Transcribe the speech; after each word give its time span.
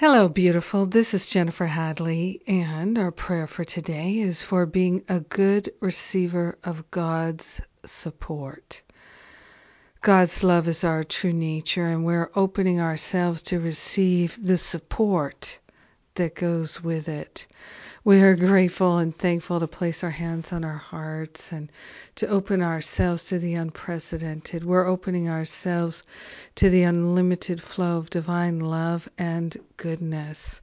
Hello, 0.00 0.30
beautiful. 0.30 0.86
This 0.86 1.12
is 1.12 1.28
Jennifer 1.28 1.66
Hadley, 1.66 2.40
and 2.46 2.96
our 2.96 3.10
prayer 3.10 3.46
for 3.46 3.64
today 3.64 4.20
is 4.20 4.42
for 4.42 4.64
being 4.64 5.04
a 5.10 5.20
good 5.20 5.74
receiver 5.78 6.56
of 6.64 6.90
God's 6.90 7.60
support. 7.84 8.80
God's 10.00 10.42
love 10.42 10.68
is 10.68 10.84
our 10.84 11.04
true 11.04 11.34
nature, 11.34 11.86
and 11.86 12.06
we're 12.06 12.30
opening 12.34 12.80
ourselves 12.80 13.42
to 13.42 13.60
receive 13.60 14.38
the 14.42 14.56
support 14.56 15.58
that 16.14 16.34
goes 16.34 16.82
with 16.82 17.10
it. 17.10 17.46
We 18.02 18.22
are 18.22 18.34
grateful 18.34 18.96
and 18.96 19.14
thankful 19.14 19.60
to 19.60 19.66
place 19.66 20.02
our 20.02 20.10
hands 20.10 20.54
on 20.54 20.64
our 20.64 20.78
hearts 20.78 21.52
and 21.52 21.70
to 22.14 22.26
open 22.28 22.62
ourselves 22.62 23.24
to 23.24 23.38
the 23.38 23.52
unprecedented. 23.54 24.64
We're 24.64 24.86
opening 24.86 25.28
ourselves 25.28 26.02
to 26.54 26.70
the 26.70 26.84
unlimited 26.84 27.60
flow 27.60 27.98
of 27.98 28.08
divine 28.08 28.58
love 28.58 29.06
and 29.18 29.54
goodness. 29.76 30.62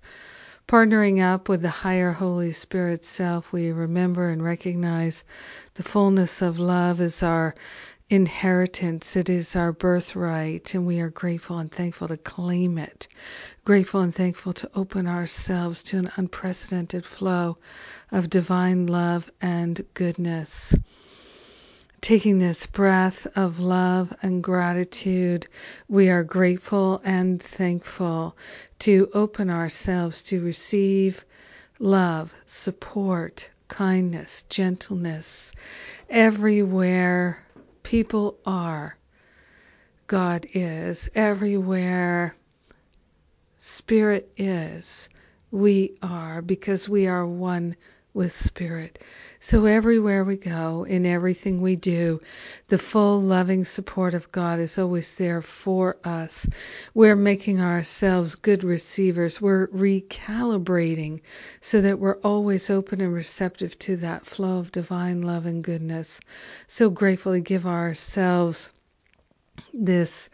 Partnering 0.68 1.21
up 1.21 1.47
with 1.47 1.61
the 1.61 1.69
higher 1.69 2.11
Holy 2.11 2.54
Spirit 2.54 3.05
self, 3.05 3.54
we 3.54 3.71
remember 3.71 4.29
and 4.29 4.43
recognize 4.43 5.24
the 5.75 5.83
fullness 5.83 6.41
of 6.41 6.57
love 6.57 6.99
as 6.99 7.21
our 7.21 7.54
inheritance. 8.10 9.18
It 9.18 9.29
is 9.29 9.56
our 9.56 9.74
birthright, 9.74 10.74
and 10.74 10.88
we 10.88 11.02
are 11.02 11.10
grateful 11.10 11.57
and 11.57 11.71
thankful 11.71 12.07
to 12.07 12.18
claim 12.18 12.78
it. 12.78 13.07
Grateful 13.66 14.02
and 14.02 14.16
thankful 14.16 14.54
to 14.54 14.71
open 14.75 15.07
ourselves 15.07 15.83
to 15.83 15.97
an 15.97 16.11
unprecedented 16.16 17.06
flow 17.06 17.57
of 18.11 18.30
divine 18.30 18.88
love 18.88 19.30
and 19.42 19.83
goodness. 19.93 20.74
Taking 22.00 22.39
this 22.39 22.66
breath 22.66 23.28
of 23.36 23.60
love 23.60 24.14
and 24.21 24.42
gratitude, 24.42 25.47
we 25.89 26.10
are 26.10 26.24
grateful 26.24 27.02
and 27.04 27.42
thankful 27.42 28.38
to 28.80 29.10
open 29.14 29.50
ourselves 29.50 30.24
to 30.24 30.39
receive 30.42 31.25
love, 31.80 32.33
support, 32.45 33.49
kindness, 33.67 34.44
gentleness 34.44 35.52
everywhere 36.09 37.44
people 37.88 38.38
are. 38.45 38.97
God 40.07 40.45
is. 40.53 41.07
Everywhere 41.16 42.35
Spirit 43.59 44.30
is, 44.35 45.07
we 45.52 45.93
are, 46.02 46.41
because 46.41 46.89
we 46.89 47.08
are 47.08 47.25
one 47.25 47.77
with 48.17 48.31
Spirit. 48.31 48.97
So 49.39 49.65
everywhere 49.65 50.23
we 50.23 50.37
go, 50.37 50.85
in 50.85 51.05
everything 51.05 51.61
we 51.61 51.75
do, 51.75 52.19
the 52.67 52.79
full 52.79 53.21
loving 53.21 53.63
support 53.63 54.15
of 54.15 54.31
God 54.31 54.59
is 54.59 54.79
always 54.79 55.13
there 55.13 55.43
for 55.43 55.97
us. 56.03 56.47
We're 56.95 57.15
making 57.15 57.61
ourselves 57.61 58.33
good 58.33 58.63
receivers. 58.63 59.39
We're 59.39 59.67
recalibrating 59.67 61.21
so 61.61 61.79
that 61.81 61.99
we're 61.99 62.17
always 62.21 62.71
open 62.71 63.01
and 63.01 63.13
receptive 63.13 63.77
to 63.79 63.97
that 63.97 64.25
flow 64.25 64.57
of 64.57 64.71
divine 64.71 65.21
love 65.21 65.45
and 65.45 65.63
goodness. 65.63 66.19
So 66.65 66.89
gratefully 66.89 67.41
give 67.41 67.67
ourselves 67.67 68.71
this 69.75 70.31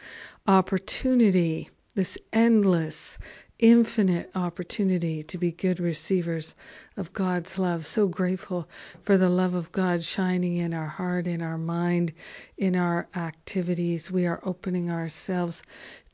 opportunity, 0.47 1.69
this 1.95 2.17
endless 2.31 3.17
infinite 3.63 4.29
opportunity 4.35 5.23
to 5.23 5.37
be 5.37 5.49
good 5.49 5.79
receivers 5.79 6.53
of 6.97 7.13
God's 7.13 7.57
love. 7.57 7.85
So 7.85 8.07
grateful 8.07 8.67
for 9.03 9.17
the 9.17 9.29
love 9.29 9.53
of 9.53 9.71
God 9.71 10.03
shining 10.03 10.57
in 10.57 10.73
our 10.73 10.87
heart, 10.87 11.27
in 11.27 11.41
our 11.41 11.57
mind, 11.57 12.11
in 12.57 12.75
our 12.75 13.07
activities. 13.15 14.11
We 14.11 14.27
are 14.27 14.41
opening 14.43 14.91
ourselves 14.91 15.63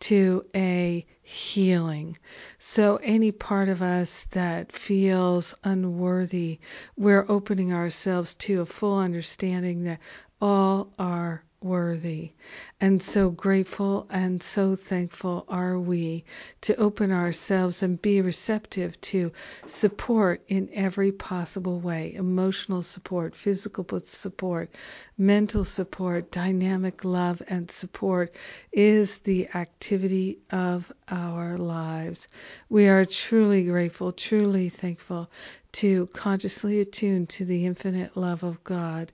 to 0.02 0.46
a 0.56 1.04
healing. 1.24 2.20
So, 2.60 2.98
any 2.98 3.32
part 3.32 3.68
of 3.68 3.82
us 3.82 4.26
that 4.26 4.72
feels 4.72 5.56
unworthy, 5.64 6.60
we're 6.98 7.26
opening 7.28 7.74
ourselves 7.74 8.36
to 8.36 8.62
a 8.62 8.68
full 8.68 9.00
understanding 9.00 9.86
that 9.86 10.00
all 10.40 10.94
are 11.00 11.44
worthy. 11.62 12.32
And 12.80 13.02
so 13.02 13.30
grateful 13.30 14.08
and 14.10 14.42
so 14.42 14.76
thankful 14.76 15.46
are 15.50 15.78
we 15.78 16.24
to 16.62 16.76
open 16.78 17.12
ourselves 17.12 17.84
and 17.84 18.02
be 18.02 18.22
receptive 18.22 19.00
to 19.02 19.34
support 19.68 20.42
in 20.48 20.70
every 20.74 21.12
possible 21.12 21.80
way 21.80 22.14
emotional 22.14 22.82
support, 22.82 23.36
physical 23.36 23.86
support, 24.04 24.70
mental 25.18 25.66
support, 25.66 26.32
dynamic 26.32 27.04
love, 27.04 27.42
and 27.48 27.70
support 27.70 28.34
is 28.72 29.18
the 29.20 29.50
activity 29.54 30.40
of 30.52 30.92
our 31.10 31.58
lives. 31.58 32.28
We 32.70 32.88
are 32.88 33.06
truly 33.06 33.66
grateful, 33.66 34.12
truly 34.14 34.70
thankful 34.70 35.30
to 35.72 36.08
consciously 36.08 36.80
attune 36.80 37.28
to 37.28 37.46
the 37.46 37.66
infinite 37.66 38.18
love 38.18 38.44
of 38.44 38.64
God. 38.64 39.12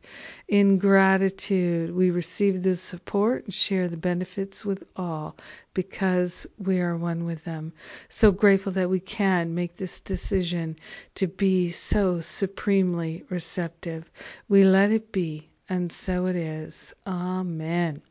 In 0.48 0.78
gratitude, 0.78 1.94
we 1.94 2.12
receive 2.12 2.64
the 2.64 2.76
support 2.76 3.46
and 3.46 3.54
share 3.54 3.88
the 3.88 3.98
benefits 3.98 4.64
with 4.64 4.84
all 4.96 5.36
because 5.74 6.48
we 6.58 6.80
are 6.80 6.96
one 6.96 7.26
with 7.26 7.44
them. 7.44 7.74
So 8.10 8.32
grateful 8.32 8.72
that 8.74 8.90
we 8.90 9.00
can 9.00 9.54
make 9.54 9.76
this 9.76 10.00
decision 10.00 10.78
to 11.16 11.28
be 11.28 11.72
so 11.72 12.22
supremely 12.22 13.24
receptive. 13.30 14.10
We 14.48 14.64
let 14.64 14.92
it 14.92 15.12
be, 15.12 15.50
and 15.70 15.92
so 15.92 16.28
it 16.28 16.36
is. 16.36 16.94
Amen. 17.06 18.02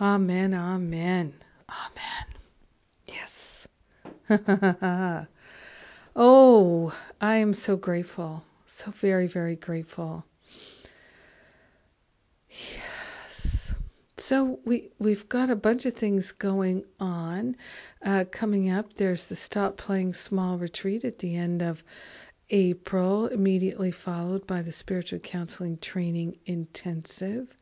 Amen. 0.00 0.54
Amen. 0.54 1.34
Amen. 1.68 2.26
Yes. 3.06 3.68
Oh, 6.14 6.94
I 7.20 7.36
am 7.36 7.54
so 7.54 7.76
grateful. 7.76 8.44
So 8.66 8.90
very, 8.90 9.26
very 9.28 9.56
grateful. 9.56 10.26
Yes. 12.50 13.74
So 14.18 14.60
we 14.66 14.90
we've 14.98 15.26
got 15.28 15.48
a 15.48 15.56
bunch 15.56 15.86
of 15.86 15.94
things 15.94 16.32
going 16.32 16.84
on 17.00 17.56
uh, 18.04 18.26
coming 18.30 18.70
up. 18.70 18.92
There's 18.92 19.26
the 19.26 19.36
Stop 19.36 19.78
Playing 19.78 20.12
Small 20.12 20.58
retreat 20.58 21.04
at 21.04 21.18
the 21.18 21.34
end 21.34 21.62
of 21.62 21.82
April, 22.50 23.28
immediately 23.28 23.90
followed 23.90 24.46
by 24.46 24.60
the 24.60 24.72
Spiritual 24.72 25.20
Counseling 25.20 25.78
Training 25.78 26.36
Intensive. 26.44 27.56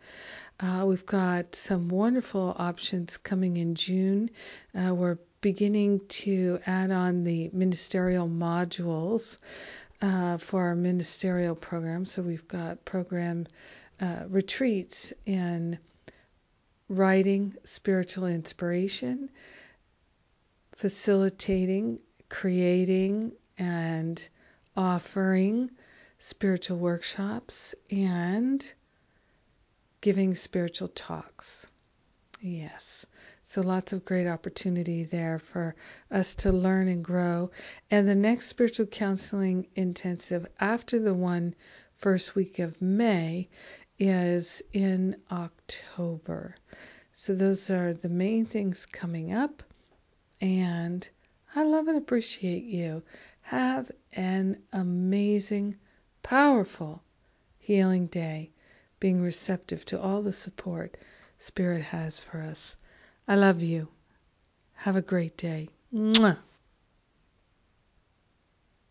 Uh, 0.58 0.84
we've 0.86 1.06
got 1.06 1.54
some 1.54 1.88
wonderful 1.88 2.54
options 2.58 3.16
coming 3.16 3.56
in 3.56 3.76
June. 3.76 4.30
Uh, 4.74 4.92
we're 4.92 5.18
beginning 5.40 6.00
to 6.08 6.60
add 6.66 6.90
on 6.90 7.24
the 7.24 7.50
ministerial 7.52 8.28
modules 8.28 9.38
uh, 10.02 10.38
for 10.38 10.62
our 10.68 10.74
ministerial 10.74 11.54
program. 11.54 12.04
So 12.04 12.22
we've 12.22 12.46
got 12.48 12.84
program 12.84 13.46
uh, 14.00 14.24
retreats 14.28 15.12
in 15.26 15.78
writing 16.88 17.54
spiritual 17.64 18.26
inspiration, 18.26 19.30
facilitating, 20.76 21.98
creating, 22.28 23.32
and 23.58 24.28
offering 24.76 25.70
spiritual 26.18 26.78
workshops, 26.78 27.74
and 27.90 28.72
giving 30.00 30.34
spiritual 30.34 30.88
talks. 30.88 31.66
Yes. 32.40 33.06
So 33.52 33.62
lots 33.62 33.92
of 33.92 34.04
great 34.04 34.28
opportunity 34.28 35.02
there 35.02 35.40
for 35.40 35.74
us 36.08 36.36
to 36.36 36.52
learn 36.52 36.86
and 36.86 37.04
grow. 37.04 37.50
And 37.90 38.08
the 38.08 38.14
next 38.14 38.46
spiritual 38.46 38.86
counseling 38.86 39.66
intensive 39.74 40.46
after 40.60 41.00
the 41.00 41.14
one 41.14 41.56
first 41.96 42.36
week 42.36 42.60
of 42.60 42.80
May 42.80 43.48
is 43.98 44.62
in 44.72 45.16
October. 45.32 46.54
So 47.12 47.34
those 47.34 47.70
are 47.70 47.92
the 47.92 48.08
main 48.08 48.46
things 48.46 48.86
coming 48.86 49.32
up. 49.32 49.64
And 50.40 51.10
I 51.52 51.64
love 51.64 51.88
and 51.88 51.98
appreciate 51.98 52.62
you. 52.62 53.02
Have 53.40 53.90
an 54.12 54.62
amazing, 54.72 55.74
powerful, 56.22 57.02
healing 57.58 58.06
day 58.06 58.52
being 59.00 59.20
receptive 59.20 59.84
to 59.86 60.00
all 60.00 60.22
the 60.22 60.32
support 60.32 60.96
Spirit 61.38 61.82
has 61.82 62.20
for 62.20 62.40
us. 62.40 62.76
I 63.28 63.36
love 63.36 63.62
you. 63.62 63.88
Have 64.74 64.96
a 64.96 65.02
great 65.02 65.36
day. 65.36 65.68
Mwah. 65.92 66.38